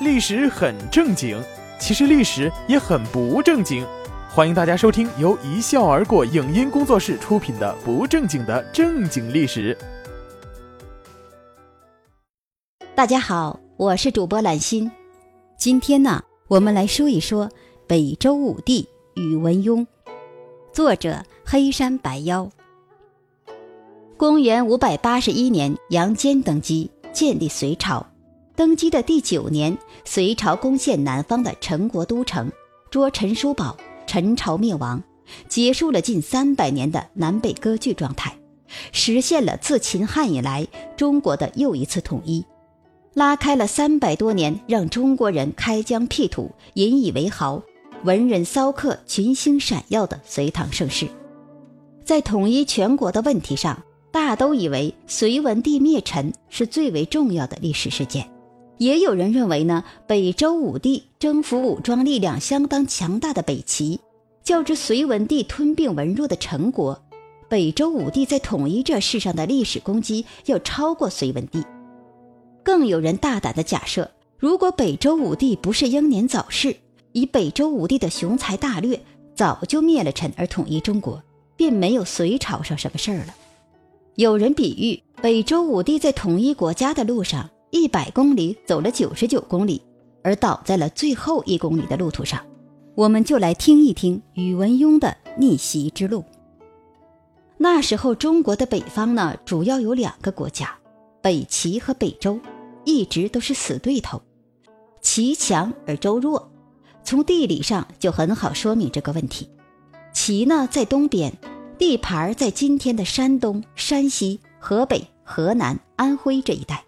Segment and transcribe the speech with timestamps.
[0.00, 1.40] 历史很正经，
[1.78, 3.86] 其实历史也很不正经。
[4.28, 9.78] 欢迎大家收听由一笑而过影音工作室出品的《不正经的正经历史》。
[12.96, 14.90] 大家好，我是主播兰心。
[15.56, 17.48] 今天呢，我们来说一说
[17.86, 19.86] 北周武帝宇文邕。
[20.72, 22.50] 作者：黑山白妖。
[24.16, 28.04] 公元五百八十一年，杨坚登基，建立隋朝。
[28.56, 32.50] 登基的第九年，隋朝攻陷南方的陈国都城，
[32.88, 33.76] 捉陈叔宝，
[34.06, 35.02] 陈朝灭亡，
[35.48, 38.38] 结束了近三百年的南北割据状态，
[38.92, 42.44] 实现了自秦汉以来中国的又一次统一，
[43.14, 47.60] 拉开了三百多年让中国人开疆辟土、引以为豪、
[48.04, 51.08] 文人骚客群星闪耀的隋唐盛世。
[52.04, 58.30] 在统一全国的问题上，大都以为隋文帝灭陈是最为重要的历史事件。
[58.78, 64.00] 也有人认为呢，北周武帝征服武装力量相当强大的北齐，
[64.42, 67.00] 较之隋文帝吞并文弱的陈国，
[67.48, 71.62] 北周武帝在统一这事上的历史功绩要超过隋文帝。
[72.64, 76.74] 更有人大胆的假设，如果北周武帝不是英年早逝，
[77.12, 79.00] 以北周武帝的雄才大略，
[79.36, 81.22] 早就灭了陈而统一中国，
[81.56, 83.34] 便没有隋朝上什么事儿了。
[84.16, 87.50] 有人比喻，北周武帝在统一国家的路上。
[87.74, 89.82] 一百公里走了九十九公里，
[90.22, 92.40] 而倒在了最后一公里的路途上。
[92.94, 96.22] 我们就来听一听宇文邕的逆袭之路。
[97.58, 100.72] 那时候，中国的北方呢，主要有两个国家，
[101.20, 102.38] 北齐和北周，
[102.84, 104.22] 一直都是死对头。
[105.00, 106.52] 齐强而周弱，
[107.02, 109.50] 从地理上就很好说明这个问题。
[110.12, 111.36] 齐呢在东边，
[111.76, 116.84] 地盘在今天的山东、山西、河北、河南、安徽这一带。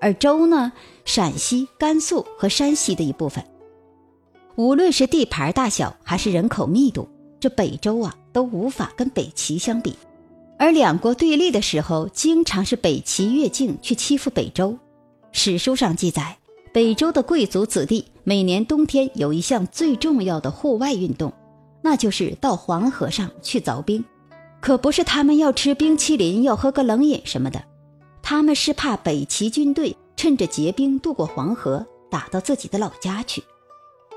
[0.00, 0.72] 而周呢，
[1.04, 3.44] 陕西、甘肃和山西的一部分，
[4.54, 7.08] 无论是地盘大小还是人口密度，
[7.40, 9.96] 这北周啊都无法跟北齐相比。
[10.58, 14.78] 而两国对立的时候，经常是北齐越境去欺负北周。
[15.32, 16.36] 史书上记载，
[16.72, 21.32] 北周的贵族子弟每年冬天有一项最重要的户外运动，
[21.82, 24.02] 那就是到黄河上去凿冰，
[24.60, 27.62] 可不是他们要吃冰淇淋、要喝个冷饮什么的。
[28.28, 33.40] 他们是怕北齐军队趁着结冰渡过黄河，打到自己的老家去。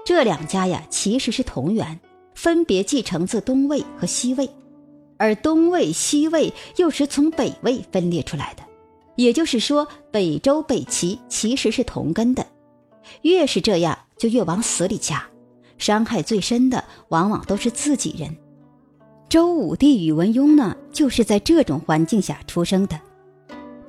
[0.03, 1.99] 这两家呀，其实是同源，
[2.33, 4.49] 分别继承自东魏和西魏，
[5.17, 8.63] 而东魏、西魏又是从北魏分裂出来的。
[9.15, 12.43] 也就是说，北周、北齐其实是同根的。
[13.21, 15.23] 越是这样，就越往死里掐，
[15.77, 18.35] 伤害最深的往往都是自己人。
[19.29, 22.99] 周武帝宇文邕呢，就是在这种环境下出生的。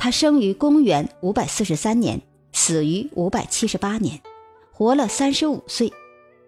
[0.03, 2.23] 他生于公元五百四十三年，
[2.55, 4.19] 死于五百七十八年，
[4.73, 5.93] 活了三十五岁。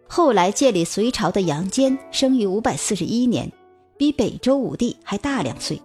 [0.09, 3.53] 后来建立隋朝的杨坚生于五百四十一年，
[3.99, 5.79] 比北周武帝还大两岁。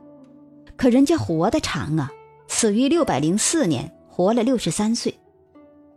[0.77, 2.09] 可人家活得长啊，
[2.47, 5.13] 死于六百零四年，活了六十三岁。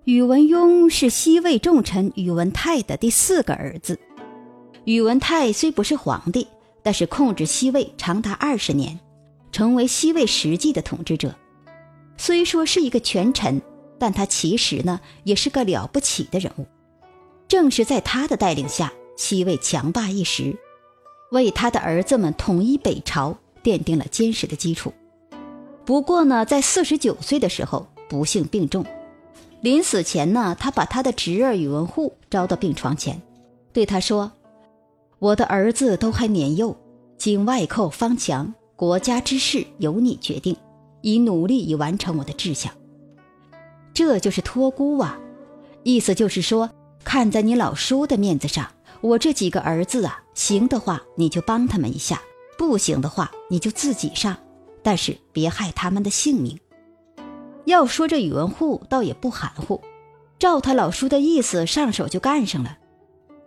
[0.06, 3.96] 宇文邕是西魏重臣宇文泰的第四个儿子。
[4.86, 6.48] 宇文泰虽不是皇帝，
[6.82, 8.98] 但是控制西魏长达二十年，
[9.52, 11.32] 成为西魏实际的统治者。
[12.20, 13.62] 虽说是一个权臣，
[13.98, 16.66] 但他其实呢也是个了不起的人物。
[17.48, 20.54] 正是在他的带领下，西魏强霸一时，
[21.32, 24.92] 为他的儿子们统一北朝奠定了坚实的基础。
[25.86, 28.84] 不过呢，在四十九岁的时候，不幸病重。
[29.62, 33.18] 临死前呢，他把他的侄儿宇文护招到病床前，
[33.72, 34.30] 对他说
[35.18, 36.76] ：“我的儿子都还年幼，
[37.16, 40.54] 今外寇方强，国家之事由你决定。”
[41.02, 42.72] 以努力以完成我的志向，
[43.94, 45.18] 这就是托孤啊！
[45.82, 46.70] 意思就是说，
[47.04, 52.20] 看在你老叔的面子上，我这几个儿子啊，行的话你就帮他们一下，
[52.58, 54.36] 不行的话你就自己上，
[54.82, 56.58] 但是别害他们的性命。
[57.64, 59.80] 要说这宇文护倒也不含糊，
[60.38, 62.78] 照他老叔的意思上手就干上了。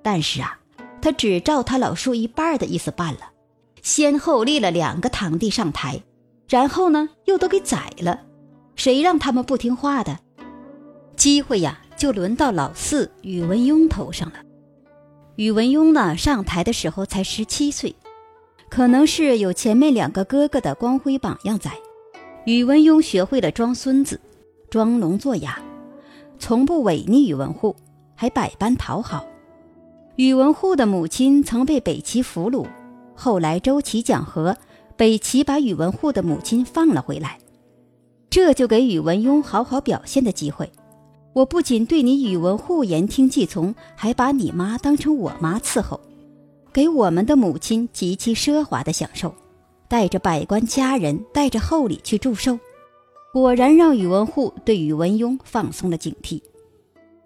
[0.02, 0.60] 但是啊，
[1.02, 3.32] 他只照他老叔一半的意思办了，
[3.82, 6.02] 先后立了两个堂弟上台。
[6.48, 8.22] 然后呢，又都给宰了，
[8.76, 10.20] 谁让他们不听话的？
[11.16, 14.36] 机会呀，就轮到老四宇文邕头上了。
[15.38, 17.96] 宇文邕呢，上台的时候才十七岁，
[18.70, 21.72] 可能是有前面两个哥哥的光辉榜样在，
[22.46, 24.20] 宇文邕学会了装孙子，
[24.70, 25.58] 装聋作哑，
[26.38, 27.76] 从不违逆宇文护，
[28.16, 29.26] 还百般讨好。
[30.18, 32.68] 宇文护的母亲曾被北齐俘虏，
[33.16, 34.56] 后来周齐讲和。
[35.04, 37.38] 北齐把宇文护的母亲放了回来，
[38.30, 40.72] 这就给宇文邕好好表现的机会。
[41.34, 46.00] 我不仅对你宇文护言听计从，还把你妈当成我妈伺候，
[46.72, 49.36] 给我们的母亲极其奢华的享受，
[49.90, 52.58] 带着百官家人，带着厚礼去祝寿，
[53.34, 56.42] 果然让宇文护对宇文邕放松了警惕。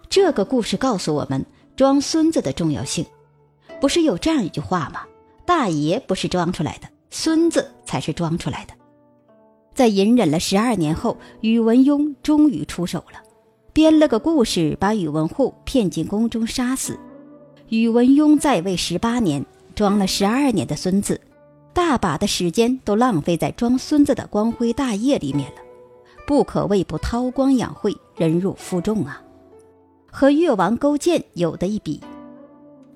[0.09, 1.45] 这个故事告诉我们
[1.75, 3.06] 装孙子的重要性。
[3.79, 5.01] 不是有这样一句话吗？
[5.45, 8.74] 大爷不是装出来的，孙子才是装出来的。
[9.74, 13.21] 在隐忍了十二年后，宇文邕终于出手了。
[13.74, 16.98] 编了个故事，把宇文护骗进宫中杀死。
[17.69, 19.45] 宇文邕在位十八年，
[19.75, 21.21] 装了十二年的孙子，
[21.74, 25.57] 大把的时间都浪费在装孙子的光辉大业里面了，
[26.25, 29.21] 不可谓不韬光养晦，忍辱负重啊！
[30.10, 32.01] 和越王勾践有的一比，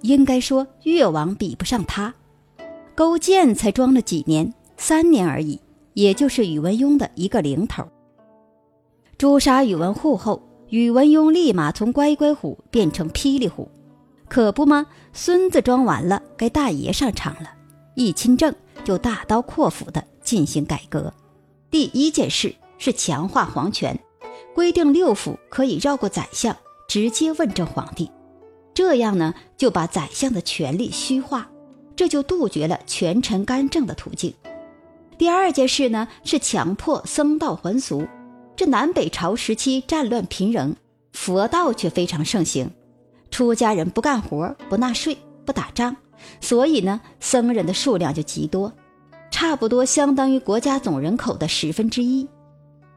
[0.02, 2.12] 应该说越王比不上他。
[2.96, 5.60] 勾践才装了几年，三年而已，
[5.94, 7.88] 也就是宇文邕的一个零头。
[9.18, 10.42] 诛杀宇文护后。
[10.70, 13.70] 宇文邕立马从乖乖虎变成霹雳虎，
[14.30, 14.88] 可不吗？
[15.12, 17.52] 孙子装完了，该大爷上场了。
[17.94, 18.56] 一亲政
[18.86, 21.14] 就大刀阔斧地进行改革。
[21.70, 24.00] 第一件事是强化皇权，
[24.56, 26.56] 规定六府可以绕过宰相，
[26.88, 28.10] 直接问政皇帝。
[28.74, 31.51] 这样呢，就把宰相的权力虚化，
[32.02, 34.34] 这就杜绝了权臣干政的途径。
[35.20, 38.08] 第二件事呢，是强迫僧道还俗。
[38.56, 40.76] 这南北朝时期战乱频仍，
[41.14, 42.72] 佛道却非常盛行。
[43.30, 45.16] 出家人不干活、不纳税、
[45.46, 45.96] 不打仗，
[46.40, 48.74] 所以呢，僧人的数量就极多，
[49.30, 52.28] 差不多相当于国家总人口的十分之一。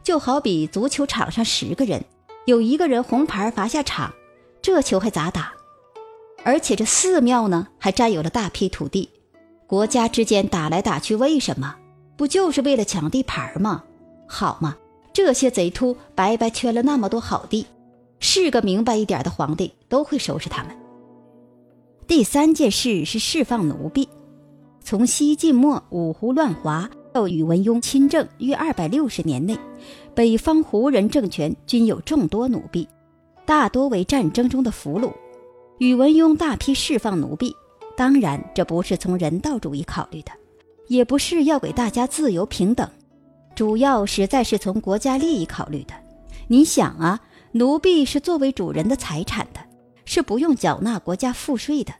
[0.02, 2.02] 就好比足球场上十个人，
[2.46, 4.14] 有一个人红牌罚下场，
[4.62, 5.52] 这球还咋打？
[6.44, 9.08] 而且这寺庙呢，还占有了大批土地。
[9.66, 11.74] 国家之间打来打去，为什么？
[12.16, 13.82] 不就是为了抢地盘吗？
[14.28, 14.76] 好嘛！
[15.12, 17.66] 这些贼秃白白圈了那么多好地，
[18.20, 20.76] 是个明白一点的皇帝都会收拾他们。
[22.06, 24.08] 第三件事是释放奴婢。
[24.80, 29.56] 从西晋末五胡乱华到宇文邕亲政约二百六十年内，
[30.14, 32.86] 北方胡人政权均有众多奴婢，
[33.46, 35.10] 大多为战争中的俘虏。
[35.78, 37.54] 宇文邕大批释放奴婢，
[37.96, 40.30] 当然这不是从人道主义考虑的，
[40.86, 42.88] 也不是要给大家自由平等。
[43.56, 45.94] 主要实在是从国家利益考虑的。
[46.46, 49.60] 你想啊，奴婢是作为主人的财产的，
[50.04, 51.92] 是不用缴纳国家赋税的。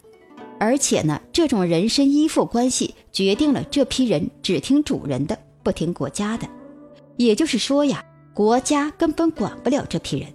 [0.61, 6.47] 而且呢，这种人身依附关系决定了这批人只听主人的，不听国家的。
[7.17, 10.29] 也就是说呀，国家根本管不了这批人。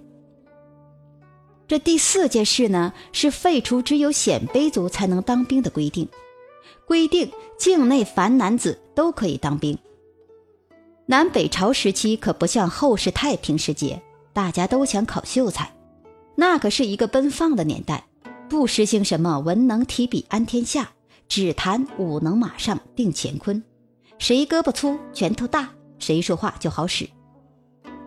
[1.69, 6.09] 这第四件事呢，是废除只有鲜卑族才能当兵的规定，
[6.87, 9.77] 规定境内凡男子都可以当兵。
[11.05, 14.01] 南北朝时期可不像后世太平时节，
[14.33, 15.71] 大家都想考秀才，
[16.33, 18.03] 那可是一个奔放的年代，
[18.49, 20.89] 不实行什么文能提笔安天下，
[21.27, 23.63] 只谈武能马上定乾坤，
[24.17, 25.69] 谁胳膊粗拳头大，
[25.99, 27.07] 谁说话就好使。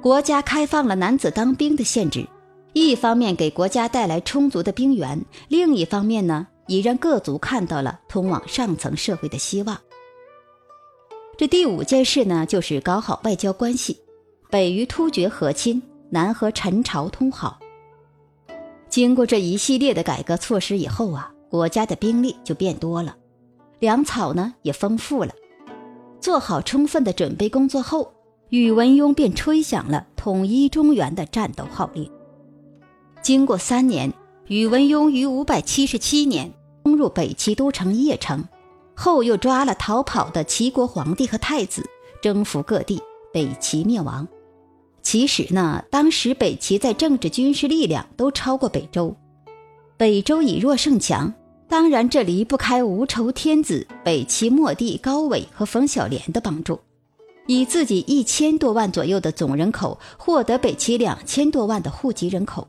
[0.00, 2.26] 国家开放了男子当兵的限制，
[2.74, 9.78] 一方面给国家带来充足的兵源，另一方面呢，也让各族看到了通往上层社会的希望。
[11.36, 13.98] 这第五件事呢，就是搞好外交关系，
[14.50, 17.58] 北与突厥和亲，南和陈朝通好。
[18.88, 23.16] 经过这一系列的改革措施以后啊，国家的兵力就变多了，
[23.80, 25.32] 粮草呢也丰富了。
[26.20, 28.12] 做好充分的准备工作后，
[28.50, 32.10] 宇文邕便吹响了统一中原的战斗号令。
[33.22, 34.12] 经过三年，
[34.48, 36.52] 宇文邕于五百七十七年
[36.82, 38.44] 攻入北齐都城邺城。
[38.94, 41.88] 后又抓了逃跑的齐国皇帝和太子，
[42.20, 43.00] 征服各地，
[43.32, 44.26] 北齐灭亡。
[45.02, 49.16] 其实呢，当时北齐在政治军事力量都超过北周，
[49.96, 51.32] 北周以弱胜强，
[51.68, 56.78] 当然这离不开无仇天子北齐末帝高纬和冯小莲的帮助，
[57.46, 62.68] 以自己一千多万左右的总人口，获得北齐两千多万的户籍人口，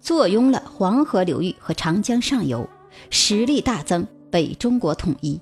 [0.00, 2.68] 坐拥了黄河流域和长江上游，
[3.10, 5.40] 实力大增，北中国统一。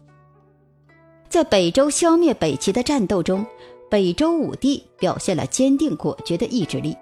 [1.29, 3.47] 在北周消灭北齐的战斗中，
[3.91, 6.97] 北周武帝表现了坚定果决的意志力。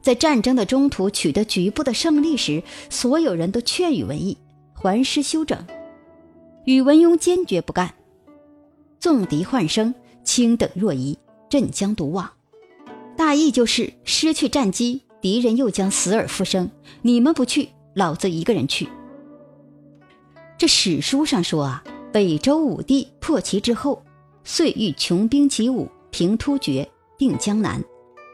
[0.00, 4.38] 在战争的中途取得局部的胜利时，所有人都劝宇文义
[4.72, 5.66] 还师休整，
[6.64, 7.92] 宇文邕坚决不干。
[8.98, 12.30] 纵敌患生，卿等若疑，镇江独往。
[13.16, 16.70] 大意就是失去战机，敌人又将死而复生。
[17.02, 18.88] 你们不去，老子一个人去。
[20.58, 21.84] 这史书上说啊。
[22.12, 24.02] 北周武帝破齐之后，
[24.42, 27.80] 遂欲穷兵黩武，平突厥，定江南。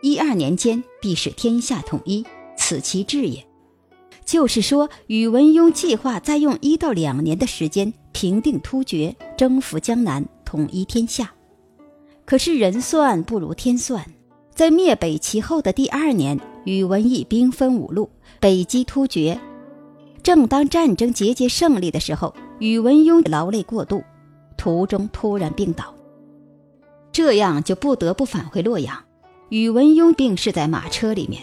[0.00, 2.24] 一二年间，必使天下统一，
[2.56, 3.46] 此其志也。
[4.24, 11.34] 就是说，宇文邕计划再用一到两年的时间平定突厥，征服江南，统一天下。
[12.24, 14.06] 可是人算不如天算，
[14.54, 19.40] 在灭北齐后的第二年，宇文义兵分五路北击突厥。
[20.22, 24.02] 正当战争节节胜利的时候，宇文邕劳累过度，
[24.56, 25.94] 途中突然病倒，
[27.12, 29.04] 这样就不得不返回洛阳。
[29.48, 31.40] 宇文邕病逝在马车里面，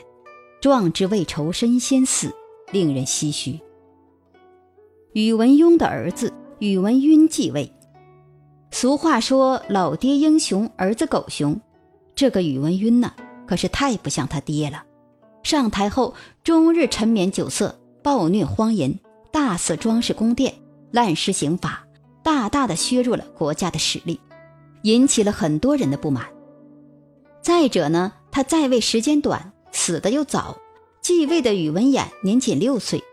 [0.60, 2.32] 壮志未酬身先死。
[2.72, 3.60] 令人唏嘘。
[5.14, 7.72] 宇文邕的儿子宇文赟继位。
[8.72, 11.62] 俗话说：“老爹英雄，儿子狗熊。”
[12.16, 13.14] 这个宇文赟呢，
[13.46, 14.84] 可是太不像他爹了。
[15.44, 18.98] 上台后，终日沉湎酒色，暴虐荒淫，
[19.32, 20.56] 大肆装饰宫殿，
[20.92, 21.86] 滥施刑法，
[22.24, 24.20] 大大的削弱了国家的实力，
[24.84, 26.26] 引起了很多人的不满。
[27.42, 30.58] 再者呢，他在位时间短，死的又早。
[31.02, 33.04] 继位的宇文衍年仅六岁，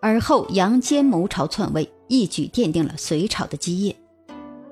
[0.00, 3.94] 而后杨坚谋朝篡位，一举奠定了隋朝的基业。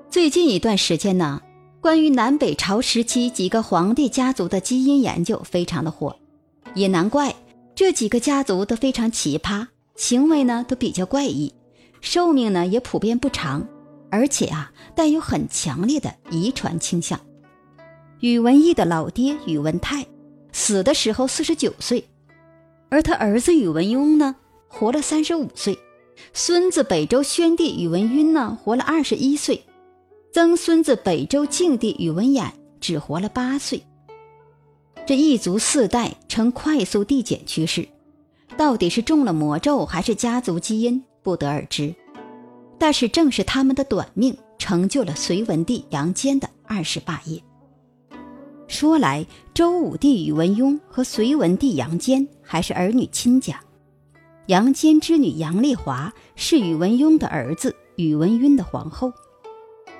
[0.09, 1.43] 最近一段时间呢，
[1.79, 6.17] 关于南北朝时期几个皇帝家族的基因研究非常的火，
[6.75, 7.35] 也难怪
[7.73, 9.65] 这几个家族都非常奇葩，
[9.95, 11.51] 行为呢都比较怪异，
[12.01, 13.67] 寿命呢也普遍不长，
[14.11, 17.19] 而且啊带有很强烈的遗传倾向。
[18.19, 20.05] 宇文义的老爹宇文泰
[20.51, 22.05] 死的时候四十九岁。
[22.89, 24.35] 而他儿子宇文邕呢，
[24.67, 25.73] 活了三十五岁；
[26.33, 29.57] 孙子北周宣帝宇文赟呢，活了二十一岁；
[30.31, 33.83] 曾孙子北周静帝宇文衍只活了八岁。
[35.05, 37.87] 这一族四代呈快速递减趋势，
[38.57, 41.93] 到底是中了魔咒还是家族基因，不得而知。
[42.79, 47.39] 但是正是他们的短命，成就了隋文帝杨坚的二世霸业。
[48.67, 53.61] 说来，周武帝宇文邕和隋文帝杨坚还是儿女亲家。
[54.47, 59.13] 杨坚之女杨丽华是宇文邕的儿子宇文赟的皇后。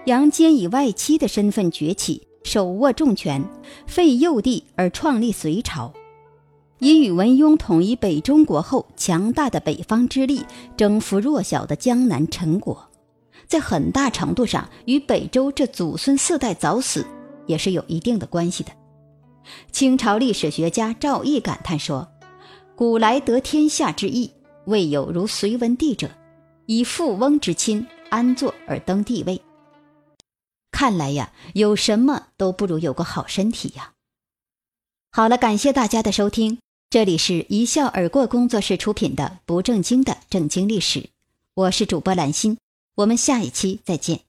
[0.05, 3.43] 杨坚以外戚的身份崛起，手握重权，
[3.87, 5.91] 废幼帝而创立隋朝，
[6.79, 10.45] 以宇文邕统一北中国后强大的北方之力，
[10.77, 12.87] 征服弱小的江南陈国，
[13.47, 17.05] 在很大程度上与北周这祖孙四代早死。
[17.47, 18.71] 也是有一定的关系的。
[19.71, 22.07] 清朝历史学家赵翼感叹说
[22.75, 24.31] ：“古来得天下之意，
[24.65, 26.09] 未有如隋文帝者，
[26.65, 29.39] 以富翁之亲安坐而登帝位。”
[30.75, 33.93] 看来呀，有什么都不如有个好身体呀。
[35.09, 40.99] 好了，感谢大家的收听，这里是一笑而过工作室出品的《不正经的正经历史》，
[41.53, 42.57] 我是主播兰心，
[42.95, 44.19] 我们下一期再见。